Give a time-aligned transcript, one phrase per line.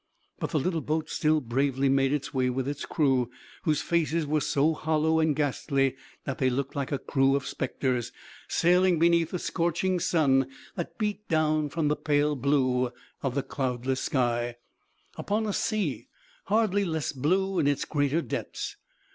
[0.39, 3.29] But the little boat still bravely made its way with its crew,
[3.65, 8.11] whose faces were so hollow and ghastly that they looked like a crew of spectres,
[8.47, 12.89] sailing beneath the scorching sun that beat down from the pale blue
[13.21, 14.55] of the cloudless sky
[15.17, 16.07] upon a sea
[16.45, 18.77] hardly less blue in its greater depths.